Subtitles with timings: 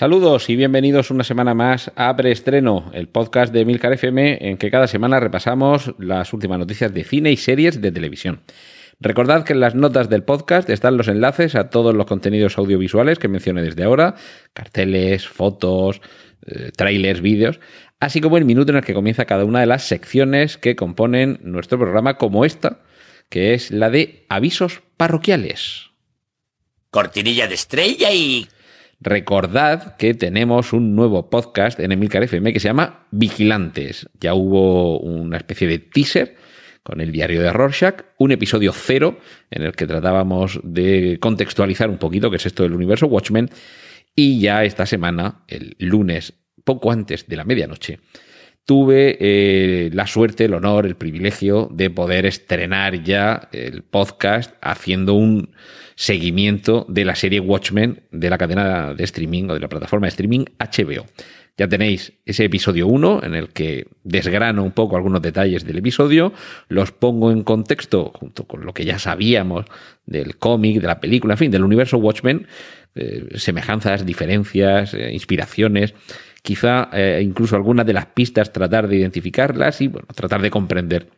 [0.00, 4.70] Saludos y bienvenidos una semana más a Preestreno, el podcast de Milcar FM en que
[4.70, 8.40] cada semana repasamos las últimas noticias de cine y series de televisión.
[8.98, 13.18] Recordad que en las notas del podcast están los enlaces a todos los contenidos audiovisuales
[13.18, 14.14] que mencioné desde ahora,
[14.54, 16.00] carteles, fotos,
[16.46, 17.60] eh, trailers, vídeos,
[17.98, 21.40] así como el minuto en el que comienza cada una de las secciones que componen
[21.42, 22.80] nuestro programa como esta,
[23.28, 25.90] que es la de avisos parroquiales.
[26.90, 28.48] Cortinilla de estrella y...
[29.02, 34.10] Recordad que tenemos un nuevo podcast en Emilcar FM que se llama Vigilantes.
[34.20, 36.36] Ya hubo una especie de teaser
[36.82, 39.18] con el diario de Rorschach, un episodio cero
[39.50, 43.48] en el que tratábamos de contextualizar un poquito qué es esto del universo Watchmen.
[44.14, 48.00] Y ya esta semana, el lunes, poco antes de la medianoche,
[48.70, 55.14] tuve eh, la suerte, el honor, el privilegio de poder estrenar ya el podcast haciendo
[55.14, 55.50] un
[55.96, 60.10] seguimiento de la serie Watchmen de la cadena de streaming o de la plataforma de
[60.10, 61.04] streaming HBO.
[61.58, 66.32] Ya tenéis ese episodio 1 en el que desgrano un poco algunos detalles del episodio,
[66.68, 69.64] los pongo en contexto junto con lo que ya sabíamos
[70.06, 72.46] del cómic, de la película, en fin, del universo Watchmen,
[72.94, 75.92] eh, semejanzas, diferencias, eh, inspiraciones,
[76.42, 81.08] quizá eh, incluso algunas de las pistas tratar de identificarlas y bueno, tratar de comprender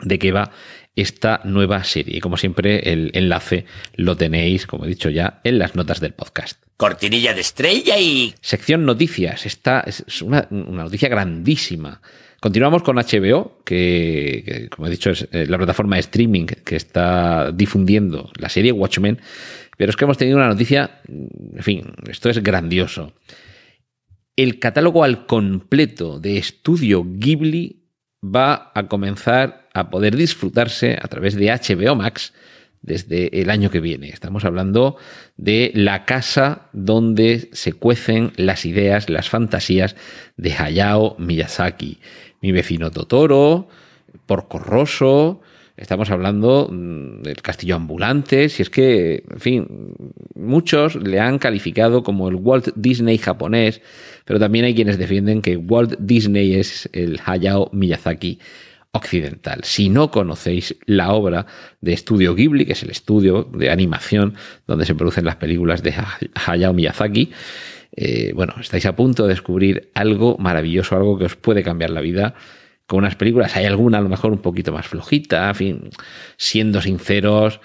[0.00, 0.50] de qué va
[0.94, 2.16] esta nueva serie.
[2.16, 6.12] Y como siempre, el enlace lo tenéis, como he dicho ya, en las notas del
[6.12, 6.62] podcast.
[6.76, 8.34] Cortinilla de estrella y...
[8.40, 9.46] Sección noticias.
[9.46, 12.00] Esta es una, una noticia grandísima.
[12.40, 16.76] Continuamos con HBO, que, que, como he dicho es eh, la plataforma de streaming que
[16.76, 19.20] está difundiendo la serie Watchmen,
[19.76, 23.12] pero es que hemos tenido una noticia, en fin, esto es grandioso.
[24.38, 27.82] El catálogo al completo de estudio Ghibli
[28.24, 32.32] va a comenzar a poder disfrutarse a través de HBO Max
[32.80, 34.10] desde el año que viene.
[34.10, 34.96] Estamos hablando
[35.36, 39.96] de la casa donde se cuecen las ideas, las fantasías
[40.36, 41.98] de Hayao Miyazaki.
[42.40, 43.66] Mi vecino Totoro,
[44.26, 45.40] Porco Rosso,
[45.78, 49.66] estamos hablando mm, del castillo ambulante, si es que, en fin,
[50.34, 53.80] muchos le han calificado como el Walt Disney japonés,
[54.24, 58.38] pero también hay quienes defienden que Walt Disney es el Hayao Miyazaki
[58.92, 59.60] occidental.
[59.64, 61.46] Si no conocéis la obra
[61.80, 64.34] de Estudio Ghibli, que es el estudio de animación
[64.66, 65.94] donde se producen las películas de
[66.34, 67.30] Hayao Miyazaki,
[67.92, 72.00] eh, bueno, estáis a punto de descubrir algo maravilloso, algo que os puede cambiar la
[72.00, 72.34] vida
[72.88, 73.54] con unas películas.
[73.54, 75.90] Hay alguna a lo mejor un poquito más flojita, en fin,
[76.36, 77.60] siendo sinceros,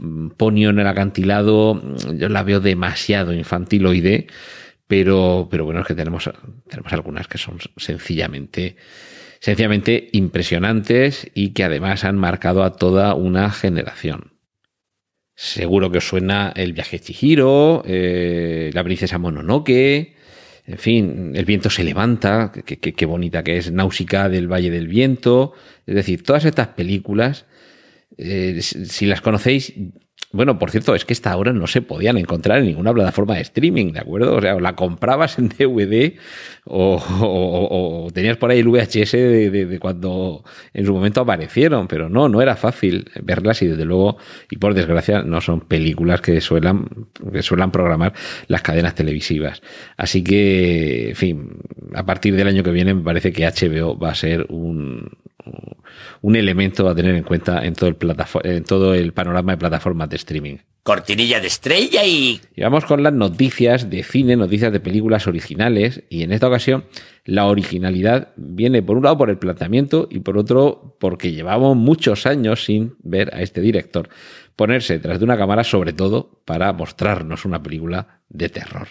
[0.00, 1.82] mm, Ponio en el acantilado,
[2.14, 4.28] yo la veo demasiado infantiloide,
[4.86, 6.30] pero, pero bueno, es que tenemos,
[6.68, 8.76] tenemos algunas que son sencillamente
[9.40, 14.32] sencillamente impresionantes y que además han marcado a toda una generación.
[15.36, 20.16] Seguro que os suena El viaje Chihiro, eh, La princesa Mononoke,
[20.68, 25.54] en fin, El viento se levanta, qué bonita que es, Náusica del Valle del Viento,
[25.86, 27.46] es decir, todas estas películas,
[28.18, 29.72] eh, si las conocéis,
[30.30, 33.40] bueno, por cierto, es que esta hora no se podían encontrar en ninguna plataforma de
[33.40, 34.36] streaming, ¿de acuerdo?
[34.36, 36.18] O sea, o la comprabas en DVD
[36.64, 40.44] o, tenías por ahí el VHS de, de, de, cuando
[40.74, 44.18] en su momento aparecieron, pero no, no era fácil verlas y desde luego,
[44.50, 46.88] y por desgracia, no son películas que suelan,
[47.32, 48.12] que suelan programar
[48.48, 49.62] las cadenas televisivas.
[49.96, 51.58] Así que, en fin,
[51.94, 55.08] a partir del año que viene me parece que HBO va a ser un,
[56.22, 57.96] un elemento a tener en cuenta en todo el,
[58.44, 60.56] en todo el panorama de plataformas de streaming.
[60.82, 62.40] Cortinilla de estrella y...
[62.56, 66.84] Y vamos con las noticias de cine, noticias de películas originales y en esta ocasión
[67.24, 72.24] la originalidad viene por un lado por el planteamiento y por otro porque llevamos muchos
[72.24, 74.08] años sin ver a este director
[74.56, 78.88] ponerse detrás de una cámara sobre todo para mostrarnos una película de terror.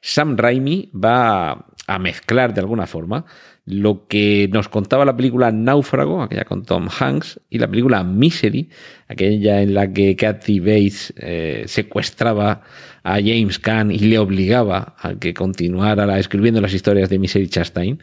[0.00, 3.24] Sam Raimi va a mezclar de alguna forma
[3.68, 8.70] lo que nos contaba la película Náufrago, aquella con Tom Hanks, y la película Misery,
[9.08, 12.62] aquella en la que Kathy Bates eh, secuestraba
[13.02, 18.00] a James Caan y le obligaba a que continuara escribiendo las historias de Misery Chastain.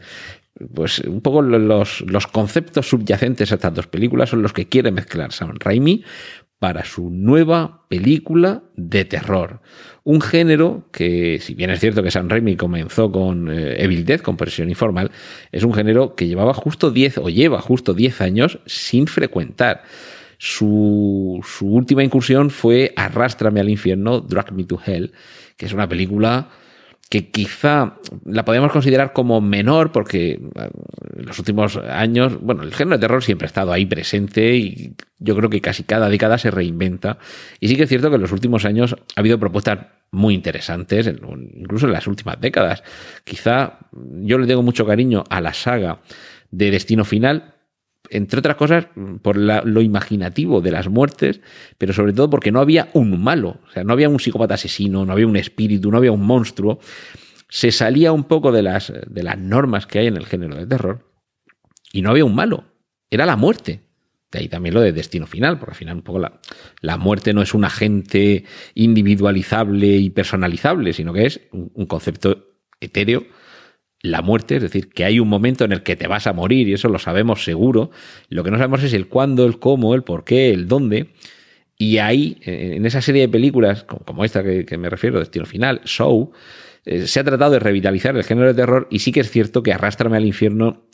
[0.74, 4.90] Pues un poco los, los conceptos subyacentes a estas dos películas son los que quiere
[4.90, 6.02] mezclar Sam Raimi
[6.58, 9.60] para su nueva película de terror.
[10.04, 14.20] Un género que, si bien es cierto que Sam Raimi comenzó con eh, Evil Dead,
[14.20, 15.10] con presión informal,
[15.52, 19.82] es un género que llevaba justo 10 o lleva justo 10 años sin frecuentar.
[20.38, 25.12] su, su última incursión fue Arrástrame al infierno, Drag Me to Hell,
[25.56, 26.48] que es una película
[27.08, 32.96] que quizá la podemos considerar como menor porque en los últimos años, bueno, el género
[32.96, 36.50] de terror siempre ha estado ahí presente y yo creo que casi cada década se
[36.50, 37.18] reinventa.
[37.60, 39.78] Y sí que es cierto que en los últimos años ha habido propuestas
[40.10, 42.82] muy interesantes, incluso en las últimas décadas.
[43.24, 46.00] Quizá yo le tengo mucho cariño a la saga
[46.50, 47.55] de Destino Final,
[48.10, 48.86] entre otras cosas,
[49.22, 51.40] por lo imaginativo de las muertes,
[51.78, 55.04] pero sobre todo porque no había un malo, o sea, no había un psicópata asesino,
[55.04, 56.78] no había un espíritu, no había un monstruo.
[57.48, 60.66] Se salía un poco de las, de las normas que hay en el género de
[60.66, 61.10] terror
[61.92, 62.64] y no había un malo,
[63.10, 63.82] era la muerte.
[64.30, 66.40] De ahí también lo de destino final, porque al final un poco la,
[66.80, 68.44] la muerte no es un agente
[68.74, 72.48] individualizable y personalizable, sino que es un concepto
[72.80, 73.24] etéreo
[74.10, 76.68] la muerte, es decir, que hay un momento en el que te vas a morir
[76.68, 77.90] y eso lo sabemos seguro.
[78.28, 81.08] Lo que no sabemos es el cuándo, el cómo, el por qué, el dónde.
[81.78, 86.32] Y ahí, en esa serie de películas, como esta que, me refiero, Destino Final, Show,
[86.86, 89.62] eh, se ha tratado de revitalizar el género de terror y sí que es cierto
[89.62, 90.84] que Arrástrame al infierno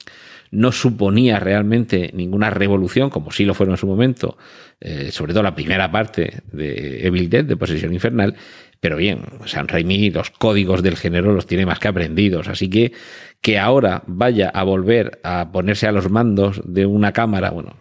[0.50, 4.36] no suponía realmente ninguna revolución, como sí lo fueron en su momento,
[4.80, 8.36] eh, sobre todo la primera parte de Evil Dead, de Posesión Infernal,
[8.82, 12.92] pero bien, San Raimi los códigos del género los tiene más que aprendidos, así que
[13.40, 17.76] que ahora vaya a volver a ponerse a los mandos de una cámara, bueno,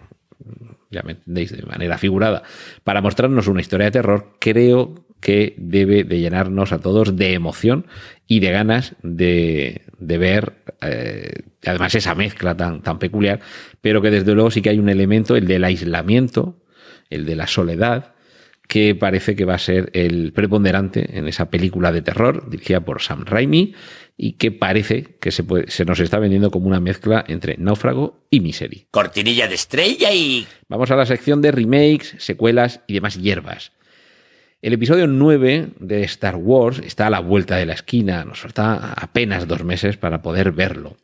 [0.91, 2.43] ya me entendéis, de manera figurada,
[2.83, 7.87] para mostrarnos una historia de terror, creo que debe de llenarnos a todos de emoción
[8.27, 11.33] y de ganas de, de ver, eh,
[11.65, 13.39] además, esa mezcla tan, tan peculiar,
[13.81, 16.61] pero que desde luego sí que hay un elemento, el del aislamiento,
[17.09, 18.13] el de la soledad,
[18.71, 23.01] que parece que va a ser el preponderante en esa película de terror dirigida por
[23.01, 23.73] Sam Raimi
[24.15, 28.39] y que parece que se, se nos está vendiendo como una mezcla entre Náufrago y
[28.39, 28.87] Misery.
[28.89, 30.47] Cortinilla de estrella y...
[30.69, 33.73] Vamos a la sección de remakes, secuelas y demás hierbas.
[34.61, 38.93] El episodio 9 de Star Wars está a la vuelta de la esquina, nos falta
[38.93, 40.95] apenas dos meses para poder verlo.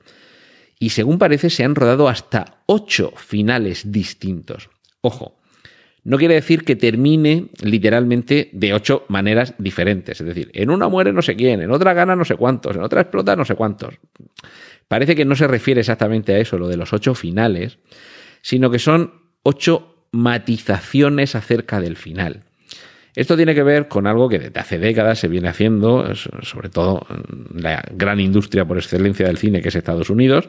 [0.79, 4.69] Y según parece se han rodado hasta ocho finales distintos.
[5.01, 5.37] Ojo,
[6.07, 10.21] no quiere decir que termine literalmente de ocho maneras diferentes.
[10.21, 12.81] Es decir, en una muere no sé quién, en otra gana no sé cuántos, en
[12.81, 13.95] otra explota no sé cuántos.
[14.87, 17.79] Parece que no se refiere exactamente a eso, lo de los ocho finales,
[18.41, 22.45] sino que son ocho matizaciones acerca del final.
[23.13, 27.05] Esto tiene que ver con algo que desde hace décadas se viene haciendo, sobre todo
[27.53, 30.47] la gran industria por excelencia del cine que es Estados Unidos,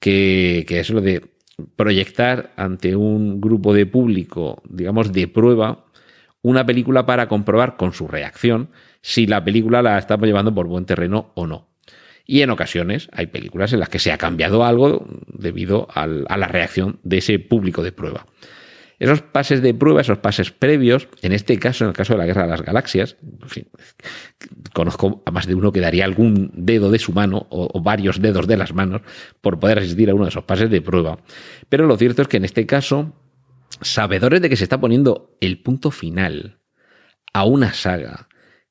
[0.00, 1.33] que, que es lo de
[1.76, 5.84] proyectar ante un grupo de público, digamos, de prueba,
[6.42, 8.70] una película para comprobar con su reacción
[9.00, 11.68] si la película la estamos llevando por buen terreno o no.
[12.26, 16.48] Y en ocasiones hay películas en las que se ha cambiado algo debido a la
[16.48, 18.26] reacción de ese público de prueba.
[18.98, 22.26] Esos pases de prueba, esos pases previos, en este caso, en el caso de la
[22.26, 23.16] Guerra de las Galaxias,
[24.72, 28.46] conozco a más de uno que daría algún dedo de su mano o, varios dedos
[28.46, 29.02] de las manos
[29.40, 31.18] por poder asistir a uno de esos pases de prueba.
[31.68, 33.12] Pero lo cierto es que en este caso,
[33.80, 36.60] sabedores de que se está poniendo el punto final
[37.32, 38.28] a una saga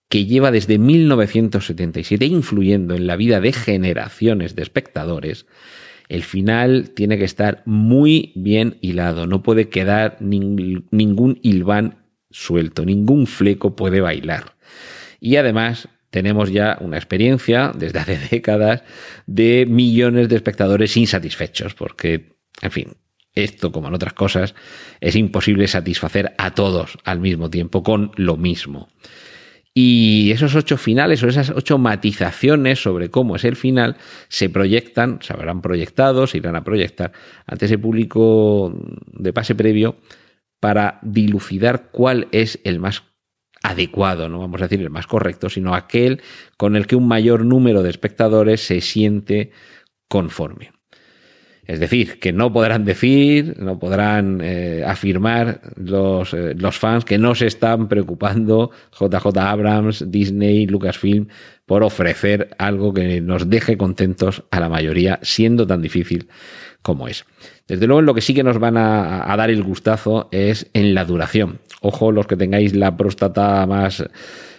[0.09, 5.47] que lleva desde 1977 influyendo en la vida de generaciones de espectadores,
[6.09, 13.27] el final tiene que estar muy bien hilado, no puede quedar ningún hilván suelto, ningún
[13.27, 14.55] fleco puede bailar.
[15.19, 18.83] Y además tenemos ya una experiencia desde hace décadas
[19.25, 22.87] de millones de espectadores insatisfechos, porque, en fin,
[23.33, 24.53] esto, como en otras cosas,
[25.01, 28.89] es imposible satisfacer a todos al mismo tiempo con lo mismo.
[29.75, 35.19] Y esos ocho finales o esas ocho matizaciones sobre cómo es el final se proyectan,
[35.21, 37.11] se habrán proyectado, se irán a proyectar
[37.47, 38.71] ante ese público
[39.11, 39.97] de pase previo
[40.59, 43.03] para dilucidar cuál es el más
[43.63, 46.21] adecuado, no vamos a decir el más correcto, sino aquel
[46.57, 49.51] con el que un mayor número de espectadores se siente
[50.07, 50.72] conforme.
[51.65, 57.17] Es decir, que no podrán decir, no podrán eh, afirmar los, eh, los, fans que
[57.17, 61.27] no se están preocupando JJ Abrams, Disney, Lucasfilm
[61.65, 66.27] por ofrecer algo que nos deje contentos a la mayoría, siendo tan difícil
[66.81, 67.25] como es.
[67.65, 70.69] Desde luego, en lo que sí que nos van a, a dar el gustazo es
[70.73, 71.59] en la duración.
[71.79, 74.03] Ojo, los que tengáis la próstata más,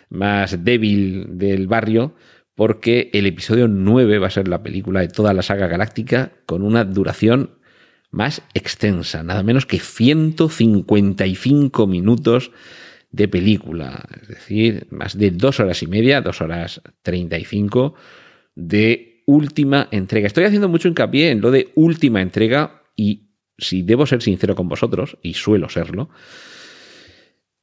[0.08, 2.14] más débil del barrio,
[2.54, 6.62] porque el episodio 9 va a ser la película de toda la saga galáctica con
[6.62, 7.58] una duración
[8.10, 12.52] más extensa, nada menos que 155 minutos
[13.10, 17.94] de película, es decir, más de dos horas y media, dos horas 35
[18.54, 20.26] de última entrega.
[20.26, 24.68] Estoy haciendo mucho hincapié en lo de última entrega y si debo ser sincero con
[24.68, 26.08] vosotros, y suelo serlo,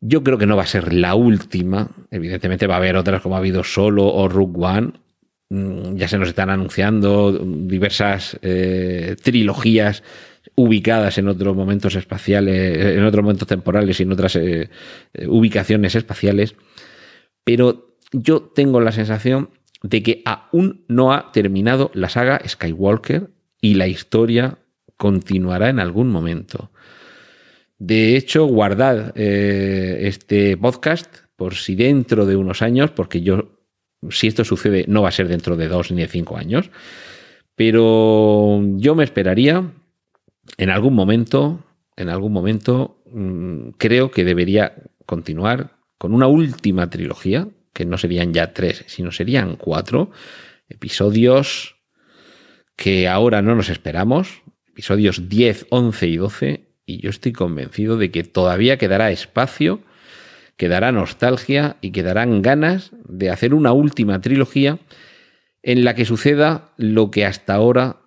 [0.02, 1.90] yo creo que no va a ser la última.
[2.10, 4.94] Evidentemente va a haber otras como ha habido Solo o Rook One.
[5.50, 10.04] Mm, ya se nos están anunciando diversas eh, trilogías
[10.56, 14.70] ubicadas en otros momentos espaciales, en otros momentos temporales y en otras eh,
[15.14, 16.56] eh, ubicaciones espaciales.
[17.44, 19.52] Pero yo tengo la sensación
[19.84, 23.30] de que aún no ha terminado la saga Skywalker
[23.62, 24.58] y la historia
[24.98, 26.72] continuará en algún momento.
[27.84, 33.58] De hecho, guardad eh, este podcast por si dentro de unos años, porque yo,
[34.12, 36.70] si esto sucede, no va a ser dentro de dos ni de cinco años,
[37.56, 39.72] pero yo me esperaría
[40.58, 44.76] en algún momento, en algún momento, mm, creo que debería
[45.08, 50.12] continuar con una última trilogía, que no serían ya tres, sino serían cuatro
[50.70, 51.78] episodios
[52.76, 58.12] que ahora no nos esperamos, episodios 10, 11 y 12, y yo estoy convencido de
[58.12, 59.80] que todavía quedará espacio,
[60.58, 64.78] quedará nostalgia y quedarán ganas de hacer una última trilogía
[65.64, 68.02] en la que suceda lo que hasta ahora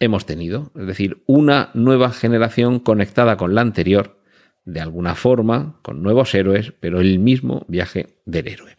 [0.00, 4.18] hemos tenido, es decir, una nueva generación conectada con la anterior,
[4.64, 8.76] de alguna forma, con nuevos héroes, pero el mismo viaje del héroe.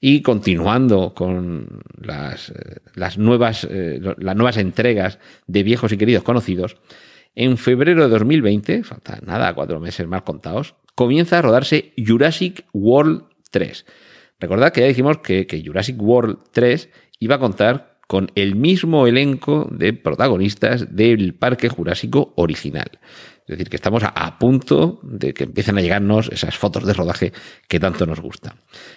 [0.00, 2.80] Y continuando con las, eh,
[3.16, 6.76] nuevas, eh, las nuevas entregas de viejos y queridos conocidos,
[7.34, 13.24] en febrero de 2020, falta nada, cuatro meses más contados, comienza a rodarse Jurassic World
[13.50, 13.84] 3.
[14.40, 16.88] Recordad que ya dijimos que, Jurassic World 3
[17.20, 22.98] iba a contar con el mismo elenco de protagonistas del Parque Jurásico original.
[23.46, 27.32] Es decir, que estamos a, punto de que empiecen a llegarnos esas fotos de rodaje
[27.68, 28.54] que tanto nos gustan.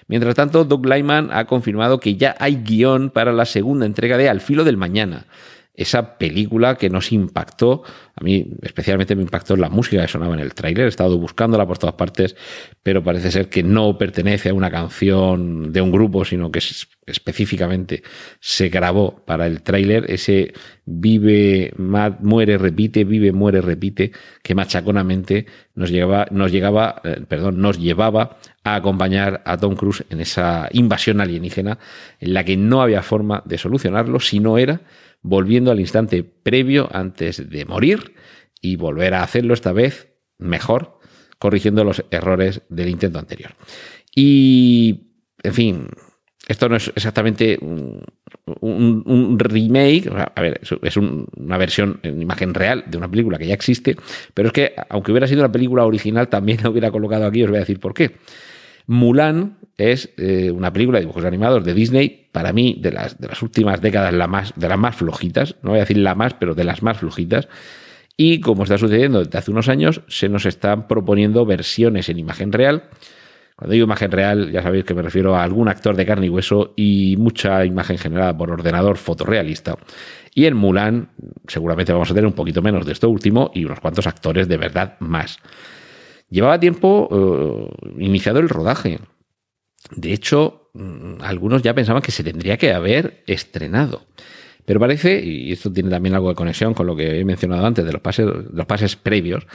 [0.08, 4.30] Mientras tanto, Doug Lyman ha confirmado que ya hay guion para la segunda entrega de
[4.30, 5.26] Al filo del mañana,
[5.78, 7.84] esa película que nos impactó.
[8.16, 10.86] A mí especialmente me impactó la música que sonaba en el tráiler.
[10.86, 12.36] He estado buscándola por todas partes,
[12.82, 16.60] pero parece ser que no pertenece a una canción de un grupo, sino que
[17.06, 18.02] específicamente
[18.40, 20.10] se grabó para el tráiler.
[20.10, 20.52] Ese
[20.86, 27.78] vive, muere, repite, vive, muere, repite, que machaconamente nos llegaba, nos llegaba, eh, perdón, nos
[27.78, 31.78] llevaba a acompañar a Tom Cruise en esa invasión alienígena
[32.20, 34.82] en la que no había forma de solucionarlo si no era
[35.28, 38.14] volviendo al instante previo antes de morir
[38.62, 41.00] y volver a hacerlo esta vez mejor,
[41.38, 43.52] corrigiendo los errores del intento anterior.
[44.16, 45.12] Y,
[45.44, 45.88] en fin,
[46.48, 52.98] esto no es exactamente un, remake, a ver, es una versión en imagen real de
[52.98, 53.98] una película que ya existe,
[54.34, 57.50] pero es que aunque hubiera sido una película original, también la hubiera colocado aquí, os
[57.50, 58.16] voy a decir por qué.
[58.88, 63.28] Mulan es eh, una película de dibujos animados de Disney, para mí, de las, de
[63.30, 66.36] las últimas décadas, la más, de las más flojitas, no voy a decir la más,
[66.36, 67.48] pero de las más flojitas.
[68.16, 72.52] Y como está sucediendo desde hace unos años, se nos están proponiendo versiones en imagen
[72.52, 72.84] real.
[73.56, 76.30] Cuando digo imagen real, ya sabéis que me refiero a algún actor de carne y
[76.30, 79.76] hueso y mucha imagen generada por ordenador fotorrealista.
[80.36, 81.10] Y en Mulan
[81.48, 84.58] seguramente vamos a tener un poquito menos de esto último y unos cuantos actores de
[84.58, 85.40] verdad más.
[86.30, 89.00] Llevaba tiempo eh, iniciado el rodaje.
[89.96, 94.06] De hecho, mm, algunos ya pensaban que se tendría que haber estrenado.
[94.66, 97.86] Pero parece, y esto tiene también algo de conexión con lo que he mencionado antes
[97.86, 99.48] de los pases, los pases previos,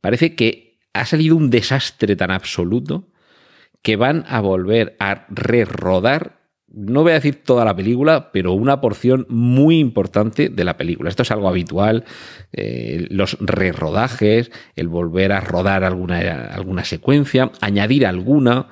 [0.00, 3.08] parece que ha salido un desastre tan absoluto
[3.82, 8.80] que van a volver a re-rodar, no voy a decir toda la película, pero una
[8.80, 11.10] porción muy importante de la película.
[11.10, 12.04] Esto es algo habitual,
[12.52, 18.66] eh, los re-rodajes, el volver a rodar alguna, alguna secuencia, añadir alguna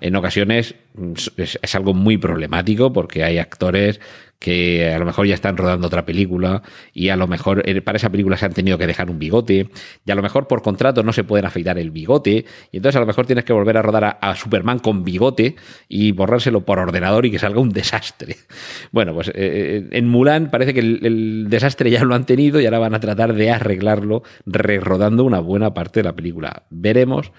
[0.00, 4.00] en ocasiones mm, es, algo muy problemático porque hay actores
[4.38, 6.62] que a lo mejor ya están rodando otra película
[6.92, 9.68] y a lo mejor eh, para esa película se han tenido que dejar un bigote
[10.04, 13.00] y a lo mejor por contrato no se pueden afeitar el bigote y entonces a
[13.00, 15.56] lo mejor tienes que volver a rodar a, Superman con bigote
[15.88, 18.36] y borrárselo por ordenador y que salga un desastre.
[18.92, 22.60] Bueno, pues eh, eh, en Mulan parece que el, el, desastre ya lo han tenido
[22.60, 26.64] y ahora van a tratar de arreglarlo re-rodando una buena parte de la película.
[26.70, 27.32] Veremos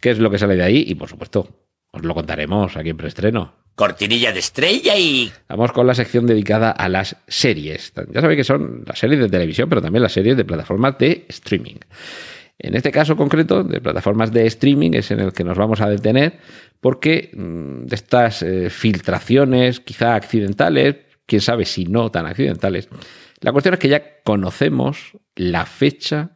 [0.00, 2.96] qué es lo que sale de ahí y por supuesto os lo contaremos aquí en
[2.96, 3.54] preestreno.
[3.74, 5.32] Cortinilla de estrella y...
[5.48, 7.92] Vamos con la sección dedicada a las series.
[8.12, 11.26] Ya sabéis que son las series de televisión, pero también las series de plataformas de
[11.28, 11.76] streaming.
[12.58, 15.88] En este caso concreto, de plataformas de streaming, es en el que nos vamos a
[15.88, 16.40] detener,
[16.80, 22.88] porque mm, de estas eh, filtraciones, quizá accidentales, quién sabe si no tan accidentales,
[23.40, 26.32] la cuestión es que ya conocemos la fecha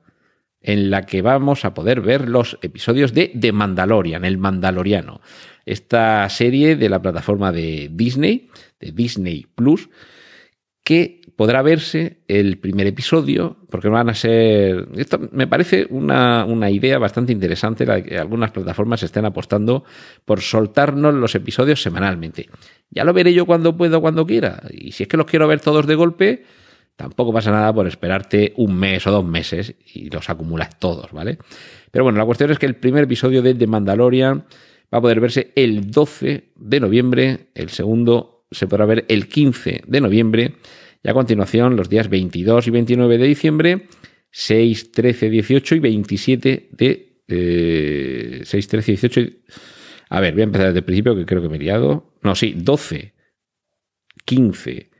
[0.62, 5.20] en la que vamos a poder ver los episodios de The Mandalorian, el Mandaloriano.
[5.66, 8.48] Esta serie de la plataforma de Disney,
[8.80, 9.88] de Disney Plus,
[10.84, 14.88] que podrá verse el primer episodio, porque van a ser...
[14.96, 19.84] Esto me parece una, una idea bastante interesante, la que algunas plataformas estén apostando
[20.24, 22.48] por soltarnos los episodios semanalmente.
[22.90, 24.62] Ya lo veré yo cuando pueda, cuando quiera.
[24.70, 26.44] Y si es que los quiero ver todos de golpe,
[26.96, 31.38] tampoco pasa nada por esperarte un mes o dos meses y los acumulas todos, ¿vale?
[31.90, 34.44] Pero bueno, la cuestión es que el primer episodio de The Mandalorian
[34.92, 39.82] va a poder verse el 12 de noviembre, el segundo se podrá ver el 15
[39.86, 40.56] de noviembre
[41.02, 43.86] y a continuación los días 22 y 29 de diciembre,
[44.30, 47.22] 6, 13, 18 y 27 de...
[47.28, 49.42] Eh, 6, 13, 18 y...
[50.10, 52.14] A ver, voy a empezar desde el principio que creo que me he liado.
[52.22, 53.14] No, sí, 12,
[54.26, 54.90] 15,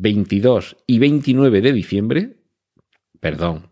[0.00, 2.36] 22 y 29 de diciembre.
[3.20, 3.70] Perdón.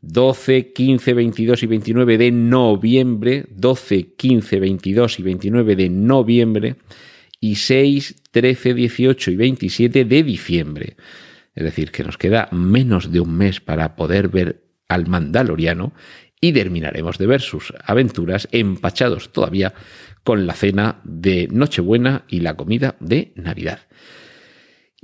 [0.00, 3.46] 12, 15, 22 y 29 de noviembre.
[3.50, 6.76] 12, 15, 22 y 29 de noviembre
[7.40, 10.96] y 6, 13, 18 y 27 de diciembre.
[11.54, 15.94] Es decir, que nos queda menos de un mes para poder ver al Mandaloriano
[16.40, 19.74] y terminaremos de ver sus aventuras empachados todavía
[20.22, 23.80] con la cena de Nochebuena y la comida de Navidad.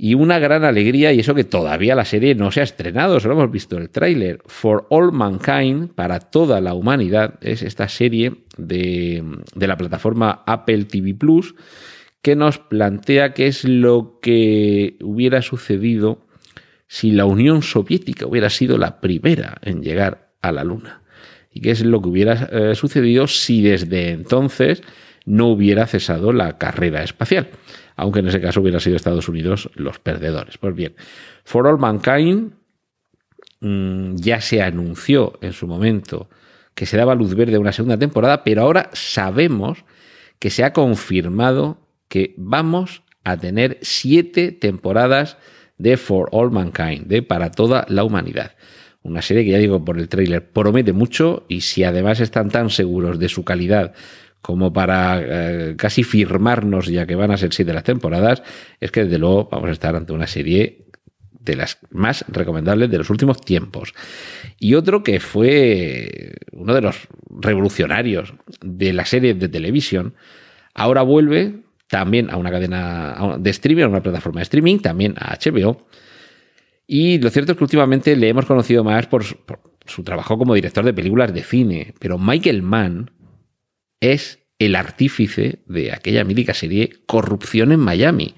[0.03, 3.35] Y una gran alegría, y eso que todavía la serie no se ha estrenado, solo
[3.35, 4.41] hemos visto el tráiler.
[4.47, 10.85] For All Mankind, para toda la humanidad, es esta serie de, de la plataforma Apple
[10.85, 11.53] TV Plus
[12.23, 16.25] que nos plantea qué es lo que hubiera sucedido
[16.87, 21.03] si la Unión Soviética hubiera sido la primera en llegar a la Luna.
[21.53, 24.81] Y qué es lo que hubiera eh, sucedido si desde entonces
[25.25, 27.49] no hubiera cesado la carrera espacial.
[27.95, 30.57] Aunque en ese caso hubiera sido Estados Unidos los perdedores.
[30.57, 30.95] Pues bien,
[31.43, 32.53] For All Mankind
[33.59, 36.29] mmm, ya se anunció en su momento
[36.75, 39.83] que se daba luz verde a una segunda temporada, pero ahora sabemos
[40.39, 45.37] que se ha confirmado que vamos a tener siete temporadas
[45.77, 48.55] de For All Mankind, de Para toda la humanidad.
[49.03, 52.69] Una serie que ya digo por el tráiler promete mucho y si además están tan
[52.69, 53.93] seguros de su calidad
[54.41, 58.43] como para eh, casi firmarnos ya que van a ser siete las temporadas,
[58.79, 60.85] es que desde luego vamos a estar ante una serie
[61.31, 63.93] de las más recomendables de los últimos tiempos.
[64.59, 70.15] Y otro que fue uno de los revolucionarios de la serie de televisión,
[70.73, 75.37] ahora vuelve también a una cadena de streaming, a una plataforma de streaming, también a
[75.37, 75.87] HBO.
[76.87, 80.53] Y lo cierto es que últimamente le hemos conocido más por, por su trabajo como
[80.53, 83.11] director de películas de cine, pero Michael Mann
[83.99, 88.35] es el artífice de aquella mítica serie Corrupción en Miami.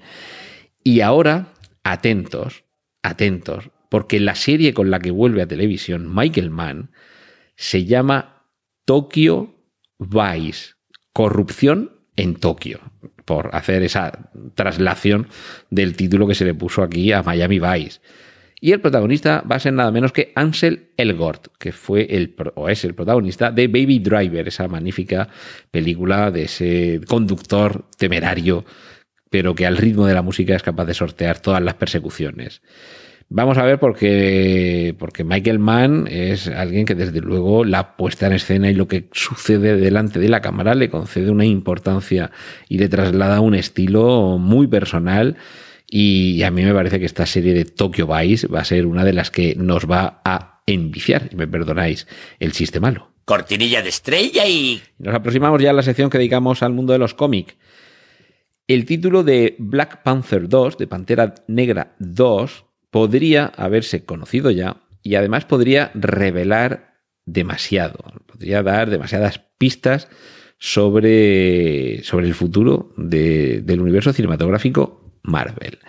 [0.82, 2.64] Y ahora, atentos,
[3.02, 6.90] atentos, porque la serie con la que vuelve a televisión Michael Mann
[7.56, 8.46] se llama
[8.84, 9.54] Tokyo
[9.98, 10.74] Vice,
[11.12, 12.80] Corrupción en Tokio
[13.24, 15.28] por hacer esa traslación
[15.70, 18.00] del título que se le puso aquí a Miami Vice.
[18.60, 22.68] Y el protagonista va a ser nada menos que Ansel Elgort, que fue el, o
[22.68, 25.28] es el protagonista de Baby Driver, esa magnífica
[25.70, 28.64] película de ese conductor temerario,
[29.30, 32.62] pero que al ritmo de la música es capaz de sortear todas las persecuciones.
[33.30, 38.34] Vamos a ver porque, porque Michael Mann es alguien que desde luego la puesta en
[38.34, 42.30] escena y lo que sucede delante de la cámara le concede una importancia
[42.68, 45.36] y le traslada un estilo muy personal.
[45.96, 49.04] Y a mí me parece que esta serie de Tokyo Vice va a ser una
[49.04, 52.08] de las que nos va a enviciar, y me perdonáis,
[52.40, 53.12] el chiste malo.
[53.24, 54.82] Cortinilla de estrella y...
[54.98, 57.54] Nos aproximamos ya a la sección que dedicamos al mundo de los cómics.
[58.66, 65.14] El título de Black Panther 2, de Pantera Negra 2, podría haberse conocido ya y
[65.14, 70.08] además podría revelar demasiado, podría dar demasiadas pistas
[70.58, 75.80] sobre, sobre el futuro de, del universo cinematográfico Marvel.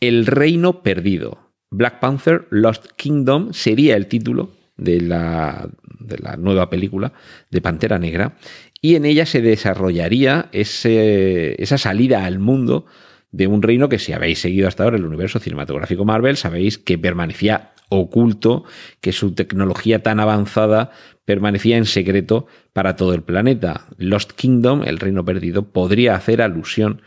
[0.00, 1.54] El reino perdido.
[1.70, 7.12] Black Panther Lost Kingdom sería el título de la, de la nueva película
[7.50, 8.36] de Pantera Negra
[8.80, 12.86] y en ella se desarrollaría ese, esa salida al mundo
[13.32, 16.98] de un reino que si habéis seguido hasta ahora el universo cinematográfico Marvel, sabéis que
[16.98, 18.64] permanecía oculto,
[19.00, 20.90] que su tecnología tan avanzada
[21.24, 23.86] permanecía en secreto para todo el planeta.
[23.98, 27.02] Lost Kingdom, el reino perdido, podría hacer alusión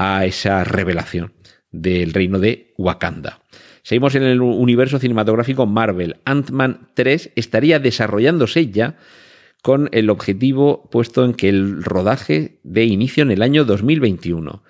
[0.00, 1.34] a esa revelación
[1.70, 3.42] del reino de Wakanda.
[3.82, 6.16] Seguimos en el universo cinematográfico Marvel.
[6.24, 8.96] Ant-Man 3 estaría desarrollándose ya
[9.60, 14.62] con el objetivo puesto en que el rodaje dé inicio en el año 2021.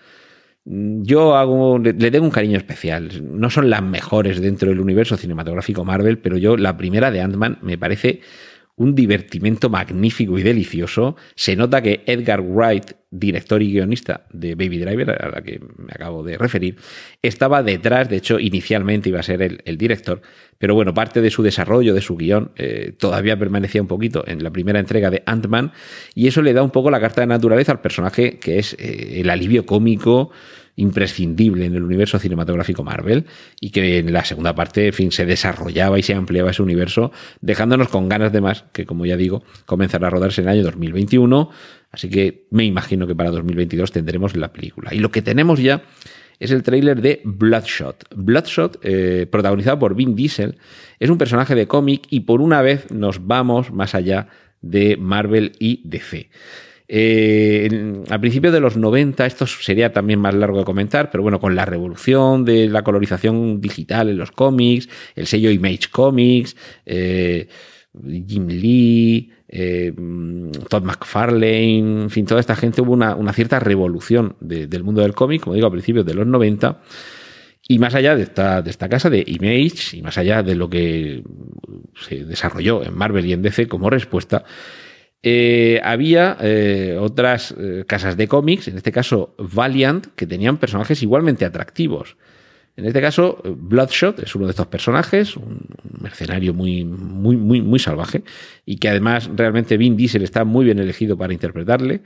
[0.65, 3.23] Yo hago, le tengo un cariño especial.
[3.23, 7.59] No son las mejores dentro del universo cinematográfico Marvel, pero yo la primera de Ant-Man
[7.63, 8.21] me parece
[8.81, 11.15] un divertimento magnífico y delicioso.
[11.35, 15.93] Se nota que Edgar Wright, director y guionista de Baby Driver, a la que me
[15.93, 16.77] acabo de referir,
[17.21, 20.23] estaba detrás, de hecho, inicialmente iba a ser el, director,
[20.57, 24.43] pero bueno, parte de su desarrollo, de su guion, eh, todavía permanecía un poquito en
[24.43, 25.73] la primera entrega de Ant-Man,
[26.15, 29.21] y eso le da un poco la carta de naturaleza al personaje que es eh,
[29.21, 30.31] el alivio cómico
[30.81, 33.27] imprescindible en el universo cinematográfico Marvel
[33.61, 37.13] y que en la segunda parte, en fin, se desarrollaba y se ampliaba ese universo,
[37.41, 40.65] dejándonos con ganas de más, que como ya digo, comenzará a rodarse en el año
[40.65, 41.51] 2021,
[41.93, 44.95] así que me imagino que para 2022 tendremos la película.
[44.95, 45.83] Y lo que tenemos ya
[46.39, 48.07] es el tráiler de Bloodshot.
[48.17, 50.57] Bloodshot, eh, protagonizado por Vin Diesel,
[50.99, 54.29] es un personaje de cómic y por una vez nos vamos más allá
[54.63, 56.31] de Marvel y DC.
[56.93, 61.39] Eh, a principios de los 90, esto sería también más largo de comentar, pero bueno,
[61.39, 67.47] con la revolución de la colorización digital en los cómics, el sello Image Comics, eh,
[68.27, 69.93] Jim Lee, eh,
[70.69, 75.43] Todd McFarlane, en fin, toda esta gente hubo una, cierta revolución del mundo del cómic,
[75.43, 76.83] como digo, a principios de los 90.
[77.69, 80.69] Y más allá de esta, de esta casa de Image y más allá de lo
[80.69, 81.23] que
[81.95, 84.45] se desarrolló en Marvel y en DC como respuesta,
[85.23, 91.03] eh, había eh, otras eh, casas de cómics, en este caso Valiant, que tenían personajes
[91.03, 92.17] igualmente atractivos.
[92.77, 95.67] En este caso, Bloodshot es uno de estos personajes, un
[96.01, 98.23] mercenario muy, muy, muy, muy salvaje,
[98.65, 102.03] y que además realmente Vin Diesel está muy bien elegido para interpretarle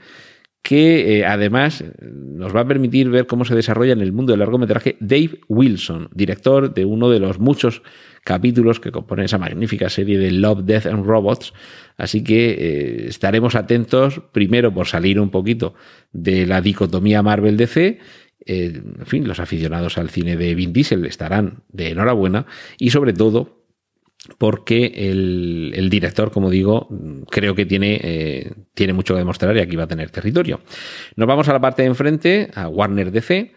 [0.61, 4.97] que además nos va a permitir ver cómo se desarrolla en el mundo del largometraje
[4.99, 7.83] Dave Wilson, director de uno de los muchos
[8.25, 11.53] capítulos que componen esa magnífica serie de Love, Death and Robots.
[11.95, 15.75] Así que eh, estaremos atentos, primero por salir un poquito
[16.11, 17.99] de la dicotomía Marvel-DC.
[18.47, 22.47] Eh, en fin, los aficionados al cine de Vin Diesel estarán de enhorabuena
[22.79, 23.63] y sobre todo
[24.39, 26.89] porque el, director, como digo,
[27.29, 30.61] creo que tiene, eh, tiene mucho que demostrar y aquí va a tener territorio.
[31.15, 33.53] Nos vamos a la parte de enfrente, a Warner DC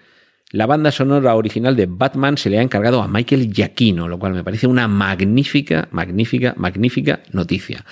[0.50, 4.32] la banda sonora original de Batman se le ha encargado a Michael Giacchino, lo cual
[4.32, 7.84] me parece una magnífica, magnífica, magnífica noticia.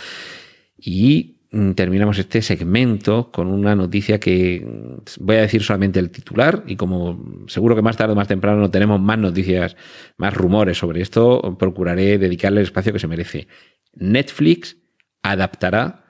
[0.79, 6.11] Y mm, terminamos este segmento con una noticia que mm, voy a decir solamente el
[6.11, 9.77] titular y como seguro que más tarde o más temprano no tenemos más noticias,
[10.17, 13.49] más rumores sobre esto, procuraré dedicarle el espacio que se merece.
[13.93, 14.79] Netflix
[15.23, 16.07] adaptará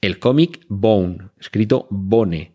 [0.00, 2.54] el cómic Bone, escrito Bone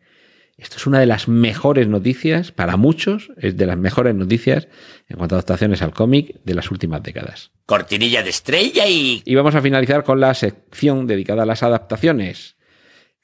[0.57, 4.69] esto es una de las mejores noticias, para muchos, es de las mejores noticias
[5.09, 7.51] en cuanto a adaptaciones al cómic de las últimas décadas.
[7.65, 9.21] Cortinilla de estrella y...
[9.25, 12.55] Y vamos a finalizar con la sección dedicada a las adaptaciones.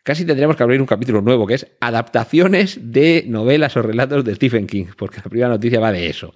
[0.03, 4.35] Casi tendríamos que abrir un capítulo nuevo, que es adaptaciones de novelas o relatos de
[4.35, 6.33] Stephen King, porque la primera noticia va de eso.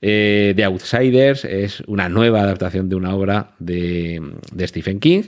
[0.00, 4.22] Eh, The Outsiders es una nueva adaptación de una obra de,
[4.52, 5.24] de Stephen King.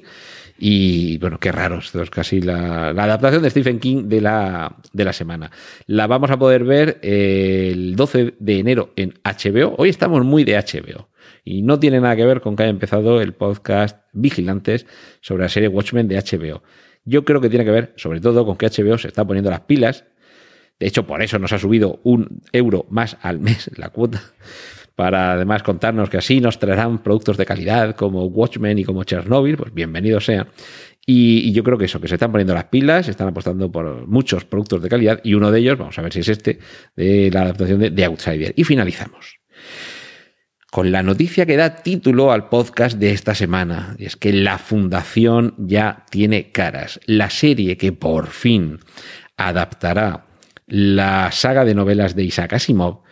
[0.65, 5.05] Y bueno, qué raro, esto es casi la, adaptación de Stephen King de la, de
[5.05, 5.51] la semana.
[5.89, 9.75] La vamos a poder ver el 12 de enero en HBO.
[9.77, 11.09] Hoy estamos muy de HBO.
[11.45, 14.87] Y no tiene nada que ver con que haya empezado el podcast Vigilantes
[15.21, 16.63] sobre la serie Watchmen de HBO.
[17.05, 19.63] Yo creo que tiene que ver, sobre todo, con que HBO se está poniendo las
[19.63, 20.05] pilas.
[20.79, 24.23] De hecho, por eso nos ha subido un euro más al mes la cuota
[24.95, 29.57] para además contarnos que así nos traerán productos de calidad como Watchmen y como Chernobyl,
[29.57, 30.49] pues bienvenido sea.
[31.05, 34.45] Y, yo creo que eso, que se están poniendo las pilas, están apostando por muchos
[34.45, 36.61] productos de calidad y uno de ellos, vamos a ver si es este,
[36.95, 38.53] de la adaptación de The Outsider.
[38.57, 39.41] Y finalizamos
[40.71, 44.57] con la noticia que da título al podcast de esta semana, y es que la
[44.57, 46.99] Fundación ya tiene caras.
[47.05, 48.79] La serie que por fin
[49.37, 50.27] adaptará
[50.67, 53.03] la saga de novelas de Isaac Asimov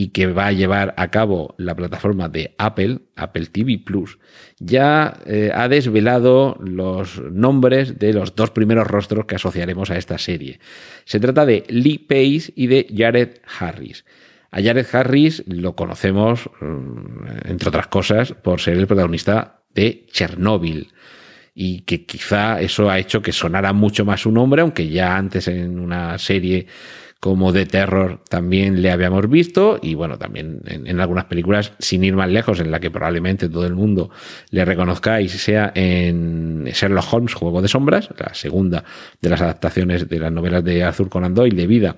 [0.00, 4.18] y que va a llevar a cabo la plataforma de Apple, Apple TV Plus,
[4.58, 10.16] ya eh, ha desvelado los nombres de los dos primeros rostros que asociaremos a esta
[10.16, 10.58] serie.
[11.04, 14.06] Se trata de Lee Pace y de Jared Harris.
[14.50, 20.94] A Jared Harris lo conocemos, mm, entre otras cosas, por ser el protagonista de Chernobyl
[21.54, 25.46] y que quizá eso ha hecho que sonara mucho más su nombre, aunque ya antes
[25.46, 26.68] en una serie
[27.20, 32.16] como de terror también le habíamos visto y bueno, también en, algunas películas, sin ir
[32.16, 34.10] más lejos, en la que probablemente todo el mundo
[34.50, 38.84] le reconozcáis, sea en Sherlock Holmes, Juego de Sombras, la segunda
[39.20, 41.94] de las adaptaciones de las novelas de Arthur Conan Doyle debido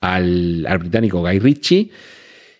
[0.00, 1.90] al, al británico Guy Ritchie.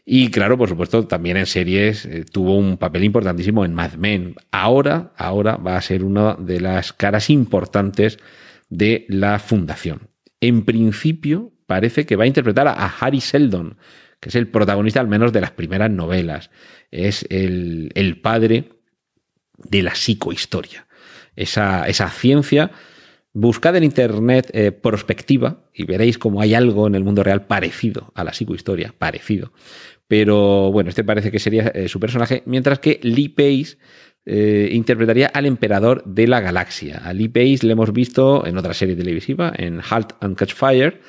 [0.05, 4.35] Y claro, por supuesto, también en series eh, tuvo un papel importantísimo en Mad Men.
[4.51, 8.18] Ahora, ahora va a ser una de las caras importantes
[8.68, 10.09] de la fundación.
[10.40, 13.77] En principio, parece que va a interpretar a Harry Seldon,
[14.20, 16.51] que es el protagonista al menos de las primeras novelas.
[16.90, 18.70] Es el, padre
[19.57, 20.87] de la psicohistoria.
[21.37, 22.70] esa, esa ciencia.
[23.35, 28.12] Buscad en internet eh, prospectiva y veréis cómo hay algo en el mundo real parecido
[28.14, 29.53] a la psicohistoria, parecido.
[30.07, 33.79] Pero bueno, este parece que sería eh, su personaje, mientras que Lee Pace
[34.27, 36.98] eh, interpretaría al emperador de la galaxia.
[36.98, 41.01] A Lee Pace le hemos visto en otra serie televisiva, en Halt and Catch Fire,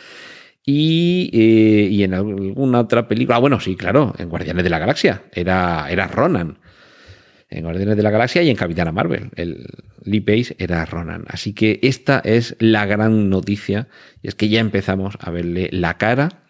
[0.66, 3.36] y, eh, y, en alguna otra película.
[3.36, 5.24] Ah, bueno, sí, claro, en Guardianes de la Galaxia.
[5.34, 6.60] Era, era Ronan.
[7.50, 9.30] En Guardianes de la Galaxia y en Capitana Marvel.
[9.36, 9.68] El
[10.04, 11.26] Lee Pace era Ronan.
[11.28, 13.90] Así que esta es la gran noticia.
[14.22, 16.44] Y es que ya empezamos a verle la cara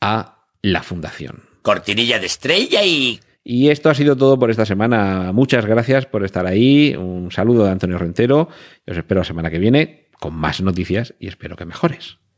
[0.00, 1.44] a la fundación.
[1.62, 3.20] Cortinilla de estrella y...
[3.48, 5.30] Y esto ha sido todo por esta semana.
[5.32, 6.96] Muchas gracias por estar ahí.
[6.96, 8.48] Un saludo de Antonio Rentero.
[8.88, 12.18] Os espero la semana que viene con más noticias y espero que mejores.